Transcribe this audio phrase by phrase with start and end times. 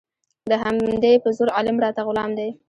[0.49, 2.49] د همدې په زور عالم راته غلام دی